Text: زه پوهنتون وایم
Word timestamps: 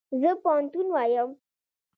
زه 0.21 0.29
پوهنتون 0.41 0.87
وایم 0.95 1.29